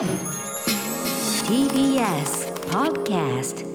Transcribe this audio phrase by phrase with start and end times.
[0.00, 0.08] TBS
[2.70, 3.66] Podcast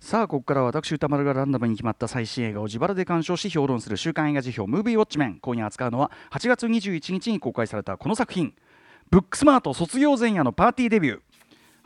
[0.00, 8.52] さあここからは私歌丸がランダムに決まった最新映画を自腹で鑑賞し評論する週刊映画辞表「ムービーウォッチメン」今夜扱うのは8月21日に公開されたこの作品
[9.12, 11.20] 「ブックスマート卒業前夜のパーティーデビュー」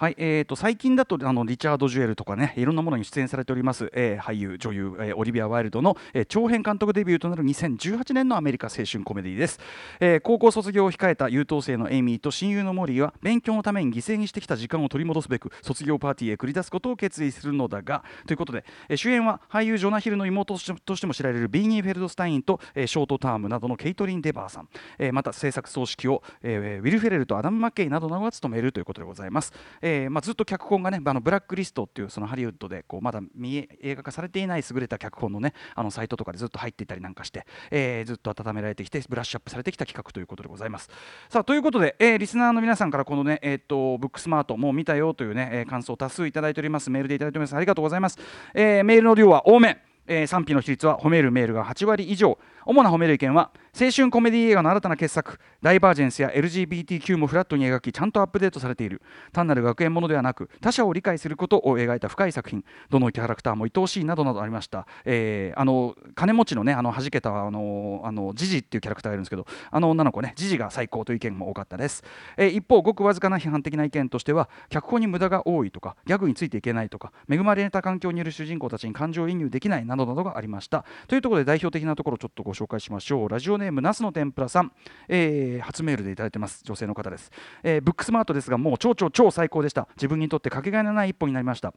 [0.00, 9.58] はいえー、と最近だとあのリチャード・ジュエルとかねいろんなものに出演されております、えー、俳優女優、えー、オリビア・ワイルドの、えー、長編監督デビューとなる2018年のアメリカ青春コメディです、
[9.98, 40.90] えー、高校卒業を控えた優等生のエイミーと親友のモリーは勉強のために犠牲にしてきた時間を取り戻すべく卒業パーティーへ繰り出すことを決意するのだがということで、えー、主演は俳優ジョナヒルの妹としても知られるビーニー・フェルドスタインと、えー、ショートタームなどのケイトリン・デバーさん、えー、また制作総指揮を、えー、ウィル・フェレルとアダム・マッケイなどなどが務めるということでございます、えーえまあ、ずっと脚本がねあのブラックリストっていうそのハリウッドでこうまだ見映画化されていない優れた脚本のねあのサイトとかでずっと入っていたりなんかして、えー、ずっと温められてきてブラッシュアップされてきた企画ということでございます。
[41.28, 46.90] さあということで、えー、リスナーの皆さんからこのねえっ、とブックスマートもう見たよというね、えー、感想を多数いただいております。
[46.90, 47.56] メールでいただいております。
[47.56, 48.18] ありがとうございます、
[48.54, 49.87] えー、メールの量は多め。
[50.08, 52.38] えー、賛否の比率は褒めるメールが8割以上。
[52.64, 59.00] 主な褒める意見は青春コメディ映画の新たな傑作ダイバージェンスや LGBTQ もフラットに描きちゃんとアップデートされている。
[59.32, 62.64] 単なる学園ものではなく他者を理解することを描いた深い作品。
[62.90, 72.02] どのキャラクターも愛おしいなどなどありました、えー、あの金持ちのねあの弾けたあのあのジジっていうキャラクターがいるんですけどあの女の子ねジジが最高という意見も多かったです、
[72.36, 80.84] えー、一方ごくわずかな批判的な意見としては脚本に無駄が多いとかギャグについていけないとか恵まれた環境にいる主人公たちに感情移入できないなどなどがありました。
[81.06, 83.28] というところで代表的なところをちょっとご紹介しましょう。
[83.28, 84.72] ラジオネームなすの天ぷらさん、
[85.08, 86.62] えー、初メールでいただいてます。
[86.64, 87.30] 女性の方です、
[87.62, 89.88] えー、ブックスマートですがもう超超超最高でした。
[89.96, 91.72] 自分にとってかけがえのない一歩になりました。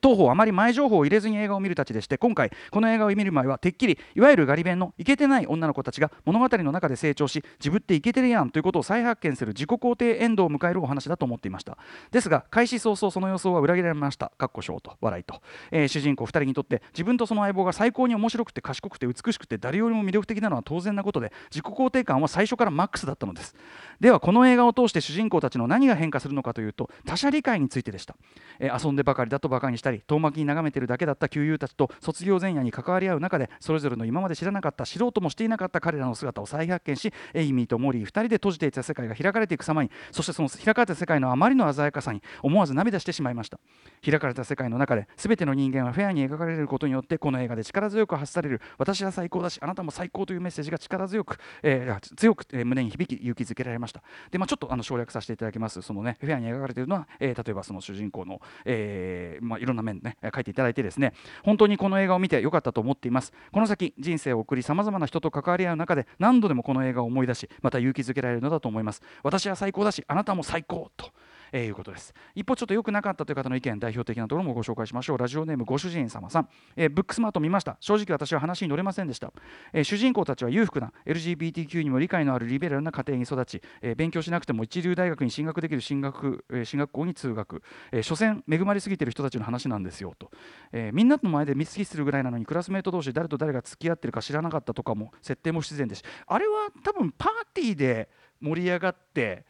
[0.00, 11.78] 当方あまり前情報を入れずに映画を見るたちでして今回この映画を見る前はてっきりいわゆるガリ弁のイケてない女の子たちが物語の中で成長し自分ってイケてるやんということを再発見する自己肯定エンドを迎えるお話だと思っていました。
[12.10, 14.32] ですが開始早々その予想は裏切られました。
[14.36, 23.54] かっこショーと笑いと、えー、主人公2人にとって自分とその相棒が最高に面白くて賢くて美しくて誰よりも魅力的なのは当然なことで自己肯定感は最初からマックスだったのです。
[24.00, 28.14] ではこの映画を通して主人公たちの何が変化するのかというと他者理解についてでした、
[28.58, 43.58] えー、遊んでばかりだとバカにしたり遠巻きに眺めてるだけだった旧友たちと卒業前夜に関わり合う中でそれぞれの今まで知らなかった知ろうともしていなかった彼らの姿を再発見しエイミーとモリー2人で閉じていた世界が開かれていく様にそしてその開かれた世界のあまりの鮮やかさに思わず涙してしまいました。
[44.04, 48.60] 開かれた世界の中で全ての人間はフェアに描かれることによってこの映画で力強く発される。
[48.78, 54.02] 私は最高だしあなたも最高というメッセージが力強く、えー、強く、え、胸に響き勇気づけられました。
[54.30, 55.82] で、まあ、ちょっとあの省略させていただきます。
[55.82, 61.12] そのねフェアに描かれているのは、えー、例えばその主人公の、えーまあ、いろんな面ね書いていただいてですね
[61.44, 63.32] 本当にこの映画を見てよかったと思っています。
[63.52, 69.02] この先人生を送りさまざまな人と関わり合う中で何度でもこの映画を思い出しまた勇気づけられるのだと思います。
[69.22, 71.10] 私は最高だしあなたも最高と
[71.52, 72.14] えー、いうことです。
[72.34, 75.18] 一方ちょっと良くなかったという方の意見代表的なところもご紹介しましょう。
[75.18, 77.76] ラジオネームご主人様さん、えー、ブックスマート見ました。
[77.80, 79.32] 正直私は話に乗れませんでした、
[79.72, 87.62] えー、主人公たちは裕福な LGBTQ にも理解のあるリベラルな家庭に育ち、えー、勉強しなくても一流大学に進学できる進学、えー、進学校に通学、
[87.92, 90.30] えー、所詮恵まれすぎている人たちの話なんですよと、
[90.72, 96.02] えー、みんなの前で見つきするぐらいなのにクラスメート同士誰と誰が付き合ってるか知らなかったとかも設定も不自然です。
[96.26, 98.08] あれは多分パーティーで
[98.40, 99.44] 盛り上がって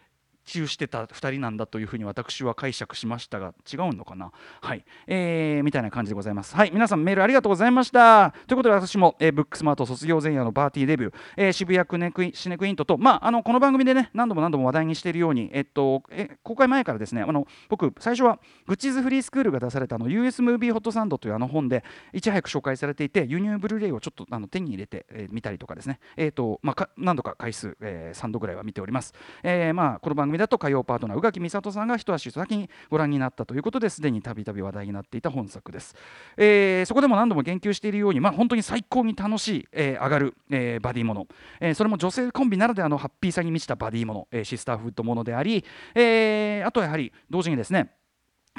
[0.51, 4.33] 中してた2人なんだというふうに私は解釈しましたが違うのかな？
[4.61, 6.55] はい、えー、みたいな感じでございます。
[6.55, 6.71] はい。
[6.73, 8.33] 皆さんメールありがとうございました。
[8.47, 26.01] ということで私も、えー、ブックスマート卒業前夜のパーティーデビュー、えー、渋谷クネクイシネクイントとまああのこの番組でね何度も何度も話題にしているようにえっとえ公開前からですねあの僕最初はグッチーズフリースクールが出されたあの US ムービーホットサンドというあの本でいち早く紹介されていて輸入ブルーレイをちょっとあの手に入れてみ、えー、見たりとかですね。
[26.17, 35.95] えっ、とまあ何度か回数、えー、3度ぐらいは見ております、えー、まあこの番組だと火曜パートナー宇垣美里さんが一足先にご覧になったということですでにたびたび話題になっていた本作です、
[36.37, 41.27] えー、そこでも何度も言及しているように、まあ、本当に最高に楽しい、えー、上がる、えー、バディもの、
[41.61, 45.65] えー、それも女性コンビならではのハッピーさに満ちたバディもの、えー、シスターフッドものであり、
[45.95, 47.91] えー、あとはやはり同時にですね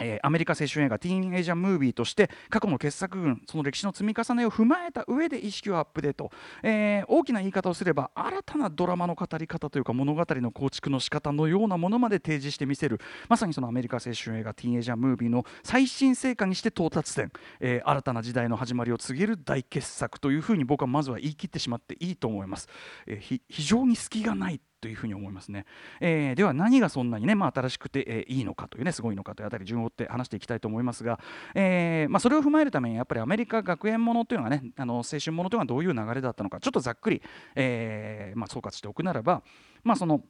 [0.02, 6.32] えー、アメリカ青春映画ティーンエイジャームービーとして過去の傑作群その歴史の積み重ねを踏まえた上で意識をアップデート、
[6.64, 13.00] えー、大きな言い方をすれば新たなドラマの語り方というか物語の構築の仕方のようなものまで提示してみせる。
[13.30, 22.68] まさにそのアメリカ青春映画ティーンエイジャームービーの最新成果にして到達点、えー、新たな時代の始まりを告げる大傑作というふうに僕はまずは言い切ってしまっていいと思います、
[23.08, 25.66] え、非常に隙がないというふうに思いますね、
[26.00, 31.20] えー、では何がそんなにね、まあ、新しくて、えー、いいのかというねすごいのかというあたり順を追って話していきたいと思いますが、
[31.56, 37.22] えーまあ、それを踏まえるためにやっぱりアメリカ学園ものというのがねあの青春ものというのはどういう流れだったのかちょっとざっくり、
[37.56, 39.44] えーまあ、総括しておくならば、
[39.84, 40.22] まあ、その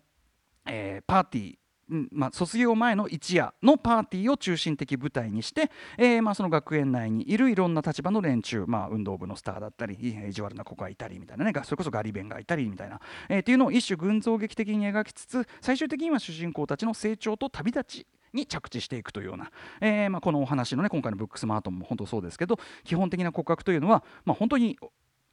[0.68, 1.56] えー、パーティー
[2.12, 19.52] まあ、卒業前の一夜のパーティーを中心的舞台にして、えーまあ、その学園内にいるいろんな立場の連中、まあ、運動部のスターだったり意地悪な子がいたりみたいなねそれこそガリベンがいたりみたいな、えー、っていうのを一種群像劇的に描きつつ最終的には主人公たちの成長と旅立ちに着地していくというような、
[19.82, 24.78] えーまあ、このお話のね今回のブックスマートも本当そうですけど基本的な告白というのは、まあ、本当に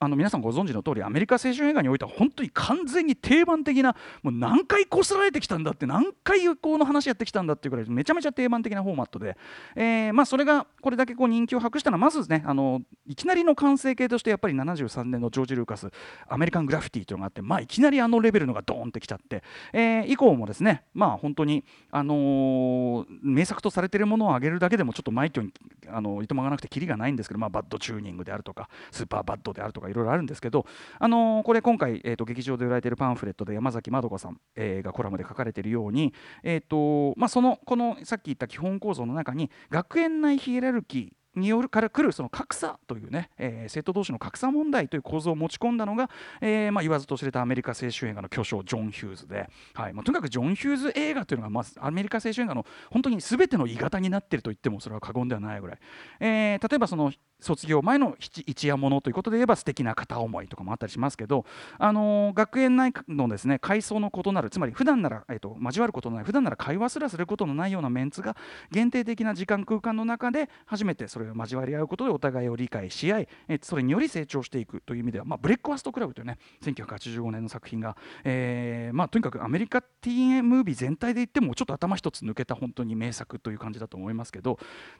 [0.00, 9.36] あの皆さんご存知の通りアメリカ青春映画においては本当に完全に定番的なもう何回こすられてきたんだって何回この話やってきたんだっていうぐらいめちゃめちゃ定番的なフォーマットで、
[9.74, 15.88] えー、まあ、それがこれだけこう人気を博したのはまずねあのいきなりの完成形としてやっぱり73年のジョージ・ルーカス
[16.28, 19.42] アメリカン・グラフィティというのがあって、まあ、いきなりあのレベルのがドーンってきちゃって、
[19.72, 25.52] えー、以降もですねまあ本当に、あのー、名作とされているものを挙げるだけでもちょっと枚挙に
[25.88, 30.66] あのいとまがなくてきりがないんですけど、まあ、バッドチューニングであるとかスーパーバッドであるとかいろいろあるんですけど
[30.98, 55.78] あのー、これ今回、えーと、劇場で売られているパンフレットで山崎まどかさん、えー、がコラムで書かれているように、えーとまあ、そのこのさっき言った基本構造の中に学園内ヒエラルキーによるから来るその格差というね、えー、生徒同士の格差問題という構造を持ち込んだのが、えーまあ、言わずと知れたアメリカ青春映画の巨匠ジョン・ヒューズで、はいまあ、とにかくジョン・ヒューズ映画というのが、まずアメリカ青春映画の本当に全ての鋳型になっていると言ってもそれは過言ではないぐらい、
[56.20, 61.44] えー、例えばその卒業前の一夜ものということで言えば素敵な片思いとかもあったりしますけど、
[61.78, 68.36] あのー、学園内のですね階層の異なるつまり普段なら、えーと、交わることのない普段なら会話すらすることのないようなメンツが
[68.72, 84.58] 限定的な時間空間の中で初めてそれ交わり合うことでお互いを理解し合い、えー、それにより成長していくという意味では、まあ、ブレックファストクラブというね1985年の作品が、えーまあ、とにかくアメリカティーンムービー全体で言ってもちょっと頭一つ抜けた本当に名作という感じだと思いますけど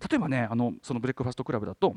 [0.09, 1.97] 例えばねあのそのブレックファストクラブだと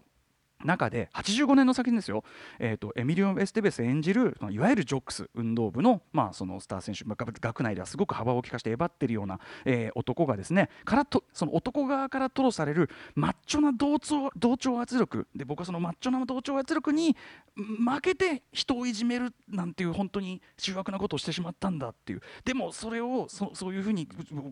[0.65, 2.23] 中で85年の作品ですよ、
[2.59, 15.27] えーと、エミリオ・エステベス演じるいわゆるジョックス運動部の,、まあそのスター選手、まあ、学内ではすごく幅を利かしてえばってるような、えー、男がですねからとその男側から吐露されるマッチョな同調同調圧力。
[15.35, 17.15] で僕はそのマッチョな同調圧力に
[17.55, 22.21] 負けて人をいじめるなんていう本当に醜悪なことをしてしまったんだっていう。
[22.45, 24.07] でもそれをそそういうふうに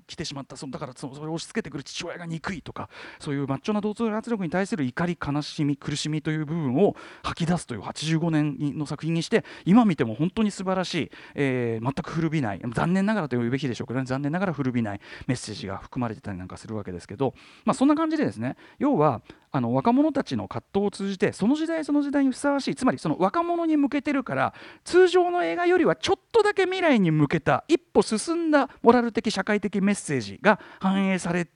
[0.08, 0.56] 来てしまった。
[0.56, 2.90] そだからそそれを押し付けてくる父親が憎いとか
[3.20, 17.34] そういうマッチョな同調圧力に対する怒り悲しみ苦しみしみという部分を吐き出すという85年の作品にして今見ても本当に素晴らしい、えー、全く古びない残念ながらというべきでしょうけど、残念ながら古びないメッセージが含まれてたりなんかするわけですけど、
[17.66, 24.54] まあ、そんな感じでですね要はあの若者たちの葛藤を通じてその時代その時代にふさわしいつまりその若者に向けてるから
[24.84, 31.48] 通常の映画よりはちょっとだけ未来に向けた一歩進んだモラル的社会的メッセージが反映され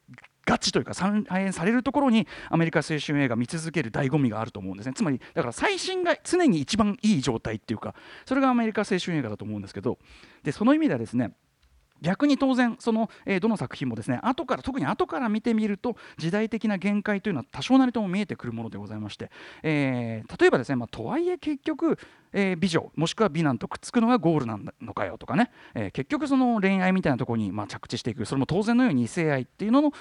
[0.45, 4.93] ガチというか反映されるところにアメリカ青春映画見続ける醍醐味があると思うんですね。
[4.93, 7.95] つまりだから最新が常に一番いい状態っていうか
[8.25, 9.97] それがアメリカ青春映画だと思うんですけど
[10.43, 11.33] でその意味ではですね
[12.03, 19.31] 逆に当然その、えー、どの作品もですね後から特に後から見てみると時代的な限界というのは多少なりとも見えてくるものでございまして、
[19.63, 21.97] えー、例えばですね、まあ、とはいえ結局
[22.33, 29.91] えー、美女もしくは美男とくっつくのがゴールなのかよとかね、え、結局その恋愛みたいなところにまあ着地していくそれも当然のように異性愛っていうのの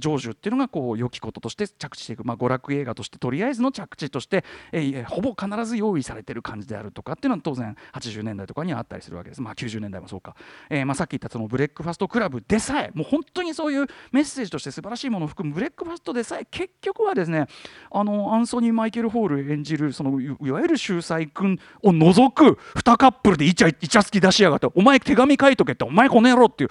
[0.00, 10.34] 成就っていうのがこう良きこととして着地していく、まあ、娯楽映画としてとりあえずの着地として、え、ほぼ必ず用意されてる感じであるとかっていうのは当然80年代とかにはあったりするわけです、まあ、90年代もそうか、
[10.70, 17.46] えまあ、さっき言ったそのブレックファストクラブでさえもう本当にそういうメッセージとして素晴らしいものを含むブレックファストでさえ結局はですね
[17.90, 26.70] あのアンソニー・マイケル・ホール演じるそのいわゆる秀才君を除く2カップルでイチャイチャしだしやがってお前手紙書いとけってお前この野郎っていう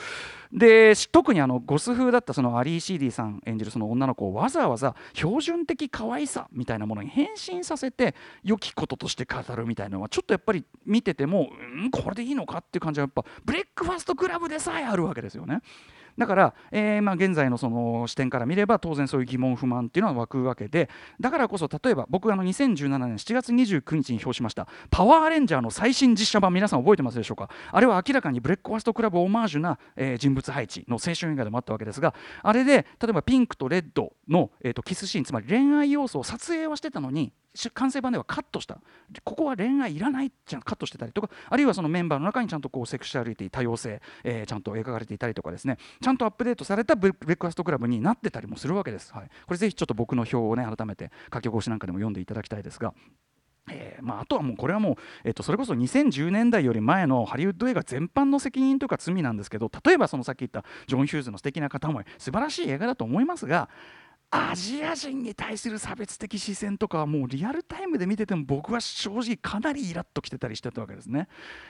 [0.55, 15.59] で特にあのゴス風だったそのアリー・シーディさん演じるその女の子をわざわざ標準的可愛さみたいなものに変身させて良きこととして語るみたいなのはちょっとやっぱり見ててもんこれでいいのかっていう感じはやっぱブレックファストクラブでさえあるわけですよね。
[16.17, 27.49] だから、えー、まあ現在のその視点から見れば当然そういう疑問不満っていうのは湧くわけでだからこそ例えば僕あの2017年7月29日に評しました「パワーレンジャー」の最新実写版皆さん覚えてますでしょうか？
[27.71, 37.33] あれは明らかにブレックファストクラブオマージュな、えー、人物配置の青春映画でもあったわけですがあれで例えばピンクとレッドの、えー、とキスシーンつまり恋愛要素を撮影はしてたのに
[37.73, 38.79] 完成版ではカットした。
[39.23, 45.77] ここは恋愛いらないじゃカットしてたりとかあるいはそのメンバーの中にちゃんとこうセクシュアリティ多様性、えー、ちゃんと描かれていたりとかですね。
[46.05, 52.93] ちゃんとアップデートされたブレックファストクラブになってたりもするわけです、はい、これぜひちょっと僕の評をね改めて書き起こしなんかでも読んでいただきたいですが。
[53.71, 63.67] えーまあ、あとはもうこれはもう、えー、とそれこそ2010年代より前のハリウッド映画全般の責任というか罪なんですけど例えばそのさっき言ったジョン・ヒューズの素敵な片思い素晴らしい映画だと思いますが
[64.35, 71.27] アジア人に対する差別的視線とかはもうリアルタイムで見てても僕は正直かなりイラッときてたりしてたわけですね。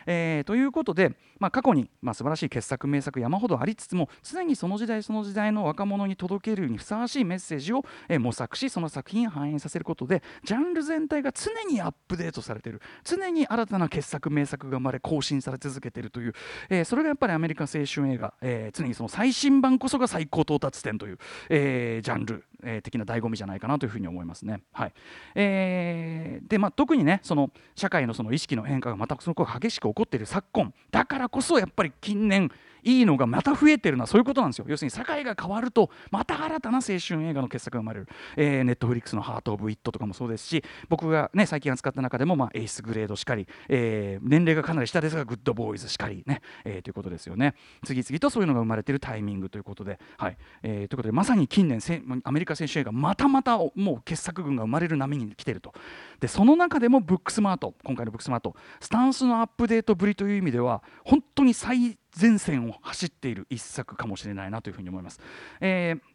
[0.08, 12.82] えー、ということで、まあ、過去に、まあ、素晴らしい傑作名作山ほどありつつも常にその時代その時代の若者に届けるにふさわしいメッセージを、えー、模索しその作品を反映させることでジャンル全体が常にアップデートされている。
[13.04, 16.34] 常に新たな傑作名作が生まれ更新され続けているという、
[16.70, 21.18] えー、それがやっぱりアメリカ青春映画、え、常にその最新版こそが最高到達点という、
[21.50, 24.62] え、ジャンルえー、的な醍醐味じゃないかなというふうに思いますね。
[24.74, 24.94] はい
[25.36, 32.50] えー、でまあ、特にねその社会のその意識の変化がまたすごく激しく起こっている昨今だからこそやっぱり近年
[32.86, 34.66] いいのがまた増えてるのはそういうことなんですよ。
[34.68, 47.56] 要するに社会が変わるとまた新たな青春映画の傑作が生まれる、えー、ネットフリックスの「ハート・オブ・イット」とかもそうですし僕がね最近扱った中でも、まあ、エースグレードしかり、えー、年齢がかなり下ですがグッドボーイズしかりね、えー、ということですよね。
[47.84, 50.38] 次々とそういうのが生まれてるタイミングということで、はい。
[50.64, 51.82] えー、ということでまさに近年
[52.24, 55.74] アメリカ青春映画またまたもう傑作群が生まれる波に来てると。
[56.20, 65.20] でその中でもブックスマート今回のブックスマートスタンスのアップデートぶりという意味では本当に最前線を走っている一作かもしれないなというふうに思います。
[65.60, 66.15] えー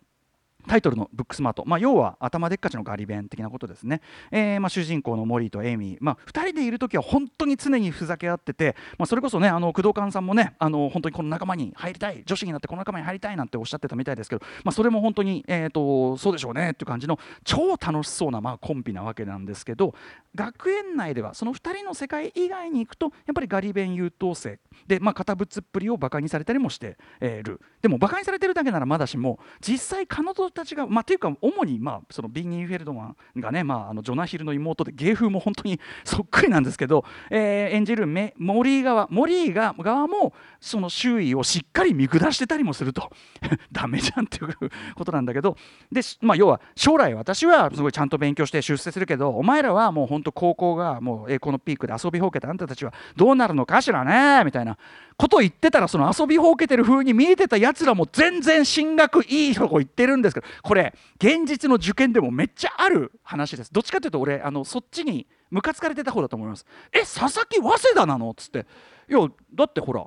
[0.67, 4.01] タイトルのブックスマート、まあ、要は頭でっかちのガリ弁的なことですね、
[4.31, 5.95] えーまあ、主人公のモリーとエイミ。
[5.95, 19.95] ー、まあ、2人でいる時は本当に常にふざけ合ってて、まあ、それこそねあの工藤勘さんもねあの本当にこの仲間に入りたい女子になってこの仲間に入りたいなんておっしゃってたみたいですけど、まあ、それも本当に、えーと、そうでしょうねっていう感じの超楽しそうな、まあ、コンビなわけなんですけど
[20.35, 24.59] 学園内ではその2人の世界以外に行くとやっぱりガリ弁優等生。
[24.87, 27.61] で、まあ、堅物っぷりをバカにされたりもしている。
[27.83, 43.11] でもバカにされてるだけならまだしも実際彼女たちがまあというか主に、まあ、そのビンニー・フェルドマンがね、まあ、あのジョナヒルの妹で芸風も本当にそっくりなんですけど、 えー、演じるメモリー側モリーが側もその周囲をしっかり見下してたりもすると。
[43.73, 45.57] ダメじゃんっていうことなんだけど。
[45.91, 54.77] で、まあ、要は将来私はすごいちゃんと勉強して出世するけどお前らはもう本当高校がもう栄光のピークで遊びほうけたあんたたちはどうなるのかしらねみたいな
[55.17, 63.73] ことを言ってたらその遊びほうけてる風に見えてたやつらも全然進学いいとこ行ってるんですけどこれ現実の受験でもめっちゃある話です。
[63.73, 66.65] どっちかというと俺あのそっちにムカつかれてた方だと思います。
[66.93, 68.31] え佐々木早稲田なの？
[68.31, 68.67] っつって。
[69.09, 69.19] いや
[69.55, 70.07] だってほら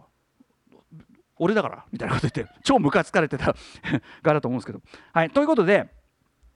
[1.38, 3.56] 俺だからみたいなこと言って超ムカつかれてた
[4.24, 4.82] 側だと思うんですけど。
[5.14, 5.90] はいということで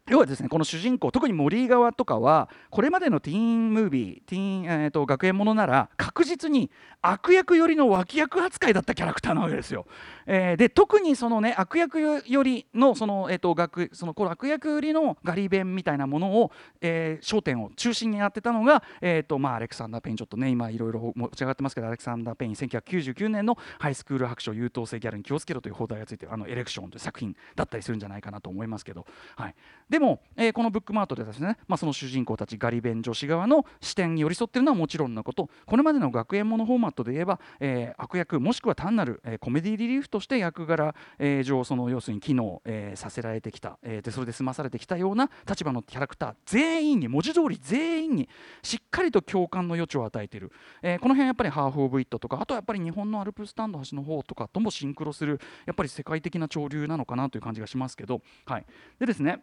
[0.10, 6.72] 要はですねこの主人公特に森側とかはこれまでのティーンムービーティーン、えーと、学園ものなら確実に
[7.02, 9.86] 悪役寄りの脇役扱いだったキャラクターなわけですよ。
[10.26, 20.18] えー、で特にそのね悪役寄りのその,、えーと、学そのこの悪役寄りのガリ勉みたいなものを、えー、焦点を中心にやってたのが、えーとまあ、アレクサンダー・ペイン。
[20.18, 29.56] ちょっとね今いろいろ持ち上がってますけどアレクサンダー・ペイン1999年のハイスクール白書優等生ギャルに気をつけろという邦題がついてるあのエレクションという作品だったりするんじゃないかなと思いますけど、はい、
[29.90, 35.50] ででも、えー、このブックマートでですね、まあ、その主人公たちガリ弁女子側の視点に寄り添っているのはもちろんのこと。
[35.66, 48.30] これまでの学園ものフォーマットで言えば、えー、悪役もしくは単なる、えー、コメディリリーフとして役柄、えー、上その要するに機能、えー、させられてきた、えー、でそれで済まされてきたような立場のキャラクター全員に文字通り全員に
[48.62, 50.52] しっかりと共感の余地を与えている、
[50.84, 58.66] えー、この辺やっぱりハーフ・オブ・イットとかあとはやっぱり日本のアルプスタンド橋の方とかともシンクロするやっぱり世界的な潮流なのかなという感じがしますけど、はい、
[59.00, 59.42] でですね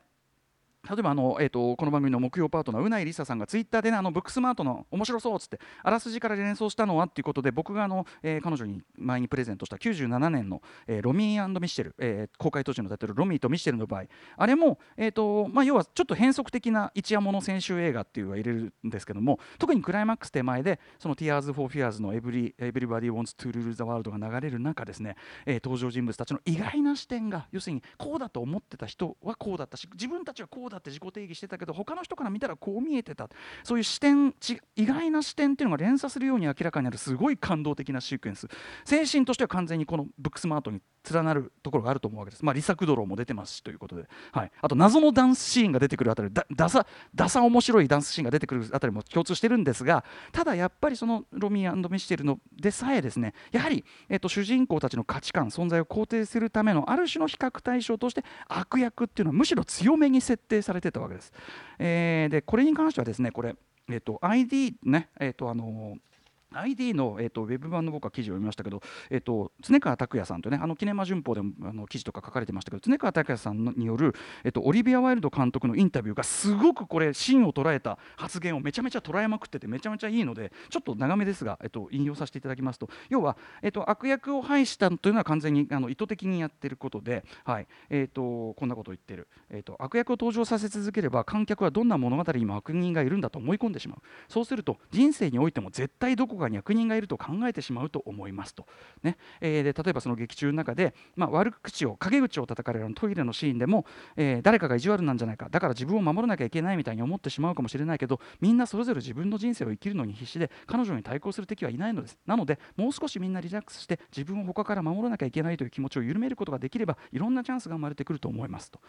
[0.88, 14.04] 例えばあの、えーと、この番組の木曜パートナーうないりささんがツイッターで、ね、あのブックスマートの面白そうっつってあらすじから連想したのはっていうことで僕があの、えー、彼女に前にプレゼントした97年の、えー、ロミーミッシェル、えー、公開途中のタイトルロミーとミッシェルの場合
[14.36, 33.28] あれも、えーとまあ、要はちょっと変則的な一夜物選集映画っていうのが入れるんですけども特にクライマックス手前でその Tears for Fears のエブリ「Everybody Wants to Rule the World」が流れる中ですね、えー、登場人物たちの意外な視点が要するにこうだと思ってた人はこうだったし自分たちはこうだだって自己定義してたけど他の人から見たらこう見えてた。
[33.62, 34.34] そういう視点
[34.74, 38.48] 意外な視点っていうのが連鎖するように明らかになるすごい感動的なシークエンス。
[38.84, 40.80] 精神としては完全にこのブックスマートに
[41.12, 42.44] 連なるところがあると思うわけです。
[42.44, 46.30] まあ、リサクドローも出てますしということで、はい、あと謎のダンスシーンが出てくるあたり。
[46.32, 61.32] ダサダサ面白いダンスシーンが出てくるあたりも共通してるんですがただやっぱりそのロミーミシテルのでさえですねやはり、えー、と主人公たちの価値観存在を肯定するためのある種の比較対象として悪役っていうのはむしろ強めに設定されてたわけです。
[61.78, 63.54] えー、でこれに関してはですねこれ、
[63.88, 66.13] えー、と ID ね、えーとあのー
[66.58, 98.66] ID の、えーと、ウェブ版の僕は記事を読みましたけど、えーと、常川拓也さんとねあのキネマ旬報でもあの記事とか書かれてましたけど常川拓也さんによる、えーと、オリビア・ワイルド監督のインタビューがすごくこれ芯を捉えた発言をめちゃめちゃ捉えまくっててめちゃめちゃいいのでちょっと長めですが、えー、と引用させていただきますと要は、えー、と悪役を排したというのは完全にあの意図的にやってることで、はいえー、とこんなことを言ってる、えー、と悪役を登場させ続ければ観客はどんな物語にも悪人がいるんだと思い込んでしまうそうすると人生においても絶対どこかに悪人がいると考えてしまうと思いますと、
[99.02, 99.16] ね。
[99.40, 103.86] えー、で例えばその劇中の中で、まあ、悪口を陰口を叩かれるトイレのシーンでも、
[104.16, 105.48] えー、誰かが意地悪なんじゃないか。
[105.50, 112.18] だから自分を守らなきゃいけないみたいに思ってしまうかもしれないけどみんなそれぞれ自分の人生を生きるのに必死で彼女に対抗する敵はいないのです。
[112.26, 118.80] なのでもう少しみんなリラックスして自分を他から守らなきゃいけないという気持ちを緩めることができればいろんなチャンスが生まれてくると思いますと。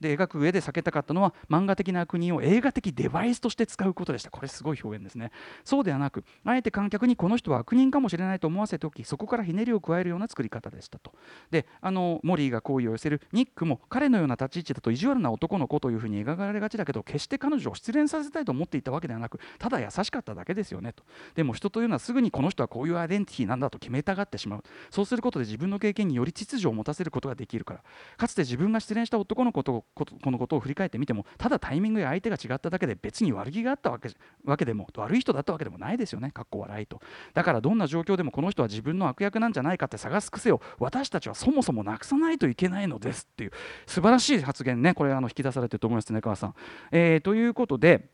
[0.00, 4.30] で描く上で避けたかったのは漫画的な悪人を映画的デバイスとして使うことでした。
[4.30, 5.30] これすごい表現ですね。
[5.64, 11.12] そうではなくあえて観客にこの人は悪人かもしれないと思わせておきそこからひねりを加えるような作り方でしたと。
[11.50, 21.04] であのモリーが好意を寄せるニックも彼のような立ち位置だと意地悪な男の子というふうに描かれがちだけど決して彼女を失恋させたいと思っていたわけではなくただ優しかっただけですよねと。
[21.34, 24.64] でも人というのはすぐにこの人はこういうアイデンティティなんだと決めたがってしまう。
[24.90, 27.80] そうすることで自分の経験により秩序を持たせることができるから。
[28.16, 34.10] かつて自分が失恋した男の子とこのことを振り返ってみてもただタイミングや相手が違っただけで別に悪気があったわけ
[34.44, 36.30] わけでも悪い人だったわけでもないですよね。
[36.30, 36.83] かっこ笑い。
[36.86, 37.00] と
[37.32, 43.52] だからどんな状況でもこの人は自分の悪役なんじゃないかって探す癖を私たちはそもそもなくさないといけないのですっていう
[43.86, 46.54] 素晴らしい発言ねこれあの引き出されてると思いますね川さん。
[46.92, 48.08] えー、ということで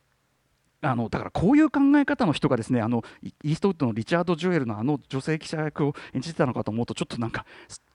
[0.83, 7.45] あのだからこういう考え方の人がですねあのイーストウッドのリチャード・ジュエルのあの女性記者役を演じてたのかと思うとちょっとなんか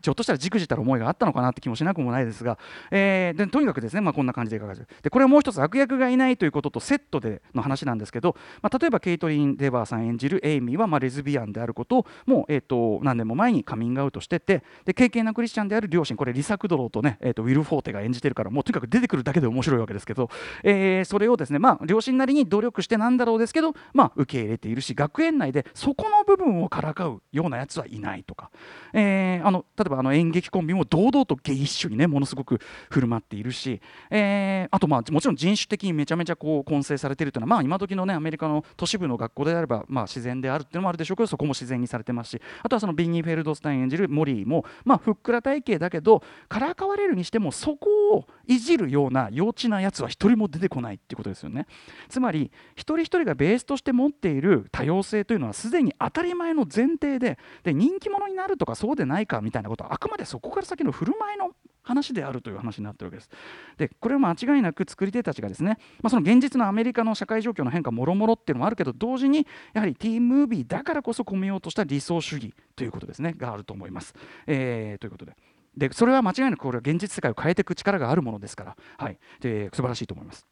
[0.05, 2.57] ひょっとしたらじくじたる思いがあったのかなって気もしなくもないですが、
[2.91, 20.29] えー、でとにかくですね、まあ、こんな感じでいかがででこれはもう一つ悪役がいないということとセットでの話なんですけど、まあ、例えばケイトリン・デバーさん演じるエイミーはまあレズビアンであることをもう、えーと、何年も前にカミングアウトしててで敬虔なクリスチャンである両親これリサ・クドローとね、えーと、ウィル・フォーテが演じてるからもうとにかく出てくるだけで面白いわけですけど、
[20.63, 28.51] えー、それをですね、まあ、両親なりに努力してなんだろうですけど、まあ、受け入れているし学園内でそこの部分をからかうようなやつはいないとか、
[28.93, 32.59] えー、あの例えばあの演劇コンビも堂々とゲイッシュにねものすごく
[32.89, 51.67] 振る舞っているし、えー、あとまあもちろん人種的にめちゃめちゃこう混成されているというのはまあ今時のねアメリカの都市部の学校であればまあ自然であるっていうのもあるでしょうけどそこも自然にされてますしあとはそのビニー・フェルドスタイン演じるモリーもまあふっくら体型だけどからかわれるにしてもそこをいじるような幼稚なやつは一人も出てこないってことですよね
[52.09, 61.51] つまり一人一人がベースとして持っている多様性というのはすでに当たり前の前提でで人気者になるとかそうでないかみたいなことはあくまでそこから先の振る舞いの
[61.85, 63.29] 話であるという話になってるわけです。
[63.77, 74.13] でこれは間違いなく作り手たちがですね、まあ、その現実のアメリカの社会状況の変化もろもろっていうのもあるけど同時にやはりティームービーだからこそ込めようとした理想主義ということですねがあると思います。
[74.47, 75.35] えー、ということで。
[75.77, 80.45] でそれは間違いなくこれは現実世界を変えていく力があるものですから、はい、で素晴らしいと思います。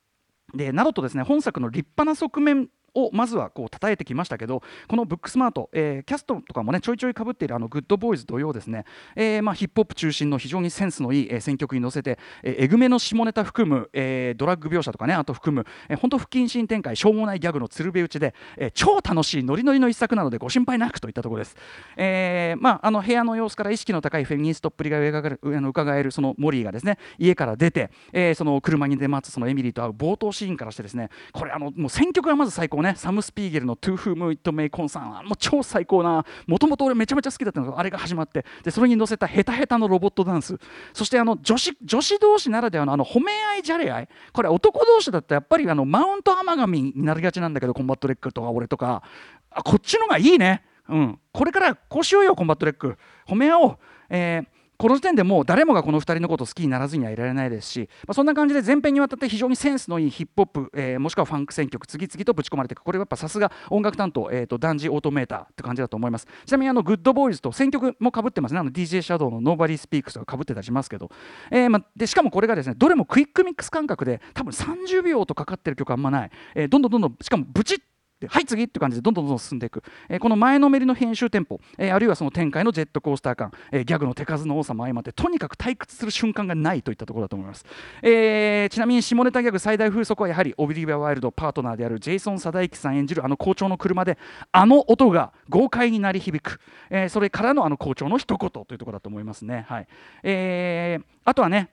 [0.54, 21.56] でなどとですね本作の立派な側面をまずはこう叩いてきましたけどこのブックスマート、えー、キャストとかもねちょいちょいかぶっているあのグッドボーイズ同様ですね、えー、まあヒップホップ中心の非常にセンスのいい、えー、選曲に乗せて、えー、えぐめの下ネタ含む、えー、ドラッグ描写とかねあと含む、えー、本当不謹慎展開しょうもないギャグの釣瓶打ちで、えー、超楽しいノリノリの一作なのでご心配なくといったところです、
[21.98, 38.46] えー、まああの部屋の様子から意識の高いフェミニストっぷりが伺えるそのモリーがですね家から出て、えー、その車に出待つそのエミリーと会う冒頭シーンからしてですねこれあのもう選曲がまず最高ねサム・スピーゲルの To Whom It May Concern もう超最高なもともと俺めちゃめちゃ好きだったのがあれが始まって。
[38.64, 40.58] でそれに乗せたヘタヘタのロボットダンス。
[40.94, 44.10] そしてあの女子女子同士ならではのあの褒め合いじゃれ合い。
[44.32, 49.02] これ男同士だとやっぱりあのマウント甘噛みになりがちなんだけどコンバットレックとか俺とか。
[49.50, 50.64] あこっちのがいいね。
[50.90, 51.20] うん。
[51.32, 52.98] これからこうしようよコンバットレック。
[53.28, 53.78] 褒め合おう。
[54.10, 62.84] えーこの時点でもう誰もがこの2人のことを好きにならずにはいられないですし、まあ、そんな感じで全編にわたって非常にセンスのいいヒップホップ、えー、もしくはファンク選曲次々とぶち込まれていく。
[62.84, 66.28] これはやっぱさすが音楽担当、えーと、ダン・ジ・オートメーターって感じだと思います。
[66.46, 68.60] ちなみにあのグッドボーイズと選曲もかぶってますね。
[68.60, 71.10] あの DJ シャドウの Nobody Speaks とかかぶってたりしますけど、
[71.52, 77.80] えーまあ、でしかもこれがですねどれもクイックミックス感覚で多分30秒とかかってる曲あんまない、えー、どんどんどんどんしかもブチッ
[78.28, 87.66] はい次って感じでどんどんどんどん進んでいく、えー、この前のめりの編集テンポ、えー、あるいはその展開のジェットコースター感、え、ギャグの手数の多さも相まってとにかく退屈する瞬間がないといったところだと思います、
[88.02, 94.18] え、ちなみに下ネタギャグ最大風速はやはりオビリビア・ワイルドパートナーであるジェイソン・サダイキさん演じるあの校長の車で
[94.52, 96.60] あの音が豪快に鳴り響く、
[96.90, 99.66] え、それからのあの校長の一言というところだと思いますね。
[99.68, 99.88] はい、
[100.24, 101.70] えー、あとはね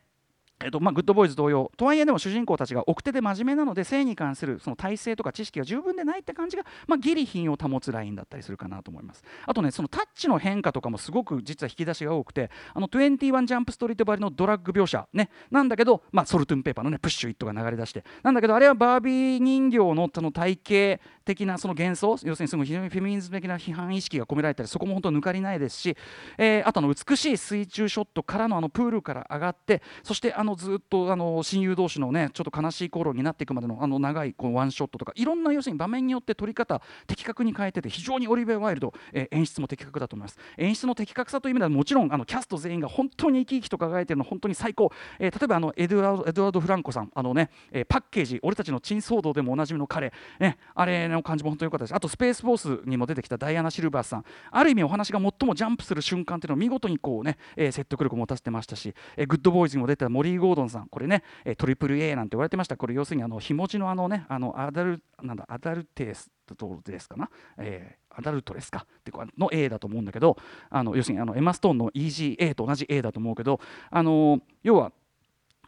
[0.63, 9.25] えっとまあ、グッドボーイズ同様とはいえでも主人公たちが奥手で真面目なので性に関するその体制とか知識が十分でないって感じが、まあ、ギリ品を保つラインだったりするかなと思います。
[9.47, 20.59] あとねそのタッチの変化とかもすごく実は引き出しが多くてあの21ジャンプストリートばりのドラッグ描写ねなんだけど、まあ、ソルトゥンペーパーのねプッシュイットが流れ出してなんだけどあれはバービー人形のその体
[20.99, 25.97] 型的なその幻想要するにすごい非常にフェミニズム的な批判意識が込められたりそこも本当抜かりないですし、
[26.37, 40.39] えー、あとの美しい水中ショットからのあのプールから上がってそしてあのずっとあの親友同士のねちょっと悲しい頃になっていくまでのあの長いこのワンショットとかいろんな要するに場面によって撮り方的確に変えてて非常にオリベ・ワイルド、えー、演出も的確だと思います。
[40.57, 51.95] 演出の的確さという意味ではもちろんあのキャスト全員が本当に生き生きと輝いてるの本当に最高、えー、例えばあのエドワード・フランコさんあのね、えー、パッケージ俺たちの珍騒動でもおなじみの彼、ね、あれの感じも本当に良かったです。
[51.95, 54.25] あとスペースフォースにも出てきたダイアナ・シルバーさん。
[54.51, 62.77] ある意味お話が最もジャンプする瞬間っていうのを見事にこうね、えー、説得力を持たせてましたし、えー、グッドボーイズにも出てたモリー・ゴードンさんこれね、えー、トリプル A なんて言われてました。
[62.77, 68.85] これ要するにあのひもじのあのねあのアダルなんだアダルテースとですかな、えー、アダルトレスか？
[68.85, 70.37] っての A だと思うんだけど
[70.69, 74.93] あの要するにあのエマ・ストーンの EGA と同じ A だと思うけどあの要は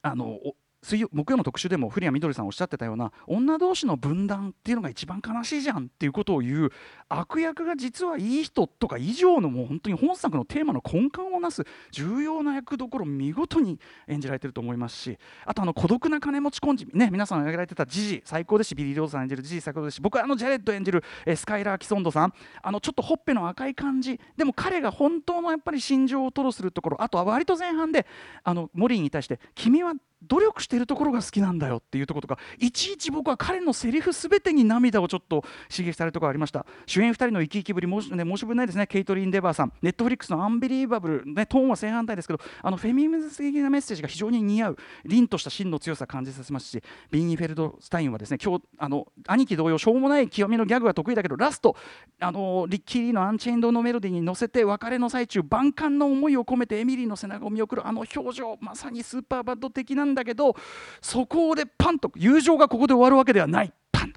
[0.02, 0.40] あの
[0.82, 6.70] 水曜木曜の特集でも古谷みどりさんおっしゃってたような女同士の分断っていうのが一番悲しいじゃんっていうことを言う
[7.08, 21.04] 悪役が実はいい人とか以上のもう本当に本作のテーマの根幹をなす重要な役どころ見事に演じられてると思いますしあとあの孤独な金持ちコンビね皆さんが挙げられてたジジ最高ですしビリー・ローズさん演じるジジ最高ですし僕はあのジャレット演じる
[21.36, 28.04] スカイラー・ギソンドさんあのちょっとほっぺの赤い感じでも彼が本当のやっぱり心情を吐露するところあとは割と前半で
[28.42, 29.92] あのモリーに対して君は
[30.28, 36.66] 努力しているところが好きなんだよっていうところとかいちいち僕は彼のセリフすべてに涙をちょっと刺激されるところありました。
[36.86, 38.86] 主演2人の生き生きぶり申し,、ね、申し分ないですね。
[38.86, 39.72] ケイトリン・デバーさん。
[39.82, 44.76] ネットフリックスのアンビリーバブル、ね、トーンは正反対ですけどあのフェミニズム的なメッセージが非常に似合う。
[45.04, 51.76] 凛とした芯の強さを感じさせますしビーニー・フェルドスタインはですね今日あの兄貴同様しょうもない極みのギャグが得意だけどラスト
[52.20, 60.56] あのリッキー・リーのアンチェインドのメロディーに乗せて別れの最中万感の思いを込めてエミリーの背中を見送るあの表情まさにスーパーバッド的なんだけど
[61.00, 63.72] そこでパンと友情がここで終わるわけではない。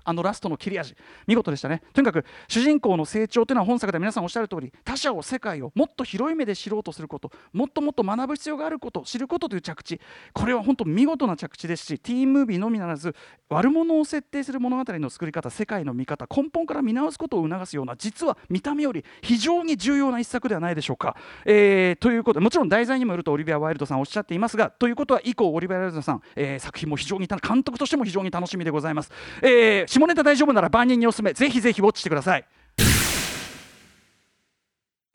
[0.06, 0.96] あのラストの切れ味
[1.28, 10.00] 見事でしたねとにかく主人公の成長というのは本作で皆さんおっしゃる通り他者を世界をもっと広い目で知ろうとすることもっともっと学ぶ必要があること知ることという着地
[10.34, 13.16] これは本当見事な着地ですしティーンムービーのみならず
[13.50, 21.16] 悪者を設定する物語の作り方世界の見方根本から見直すことを促すような実は見た目より非常に重要な一作ではないでしょうか。
[21.46, 29.12] えー、ということでもちろん題材にもよるとオリビア・ワイルドさんおっしゃっていますがということは以降オリビア・ワイルドさん、えー、作品も非常に監督としても非常に楽しみでございます。
[29.42, 31.34] えー、下ネタ大丈夫なら万人におすすめ。
[31.34, 32.46] ぜひぜひウォッチしてください。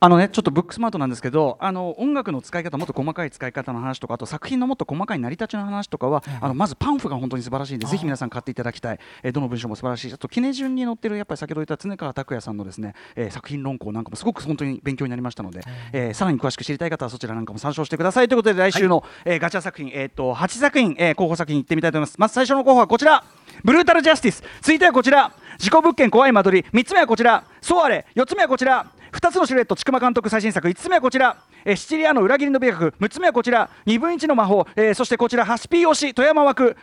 [0.03, 10.11] あのね、ちょっとブックスマートなんですけどあの音楽の使い方もっと細かい使い方の話とかあと作品のもっと細かい成り立ちの話とかは、うん、あのまずパンフが本当に素晴らしいんでぜひ皆さん買っていただきたい、えー、どの文章も素晴らしい。
[10.11, 15.61] あと記念順に載ってるやっぱり先ほど言った常川拓也さんのですね、えー、作品論考なんかもすごく本当に勉強になりましたので、
[15.93, 22.15] えー、さらに詳しく知りたい方はそちらなんかも参照してくださいということで来週の、はい、えー、ガチャ作品、えー、と8作品、えー、候補作品いってみたいと思います。
[22.17, 23.23] まず最初の候補はこちら。
[23.63, 24.41] ブルータルジャスティス。
[24.61, 25.31] 続いてはこちら。
[25.59, 26.69] 事故物件怖い間取り。
[26.73, 27.43] 3つ目はこちら。
[27.61, 28.07] ソアレ。
[28.15, 30.67] 4つ目はこちら2つのシルエット千曲監督最新作。
[30.67, 32.93] 5つ目はこちら、えー、シチリアの裏切りの美学。
[32.99, 33.69] 6つ目はこちら。
[33.85, 36.75] 2分1の魔法、えー、そしてこちらハスピー推し富山枠。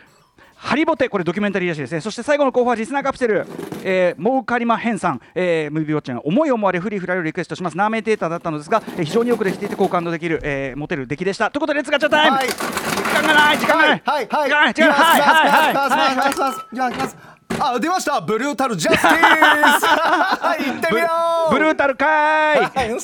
[0.61, 2.01] ハリボテこれドキュメンタリーらしいですね。
[2.01, 3.47] そして最後の候補はリスナーカプセル、
[3.81, 7.77] えー、モウカリマヘンさん、えー、ムービーウォッチが思い思われフリーフライをリクエストします。
[7.77, 11.49] ナーメーテーターだったのですが、えー、非常によくできていて好感度できる、えー、モテる出来でした。
[11.49, 13.57] ということでレッツガチャタイム、はい、時間がない。
[13.57, 14.01] 時間がない。
[14.03, 14.27] はい。
[14.27, 14.51] はい。
[14.51, 14.73] はい。
[14.73, 15.21] 時間がない。
[15.21, 15.31] はい。
[15.31, 15.73] はい。
[15.73, 15.73] はい。
[15.73, 16.17] はい。
[16.17, 16.77] はい。
[16.77, 16.91] はい。
[16.91, 17.28] はい
[17.61, 21.07] あ出ましたブルータルジャスティースはい行ってみよ
[21.49, 22.99] うブルータルかーい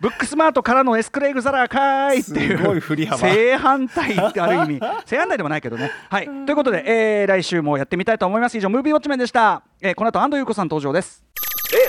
[0.00, 2.80] ブックスマートからのエスクレイグザラーかーいっていう
[3.18, 11.22] 正反対ってある意味正反対でもないけどねはいということで、えー、来週もやってみたいと思います以上ムービーウォッチメンでした、えー、この後安藤優子さん登場です
[11.74, 11.86] え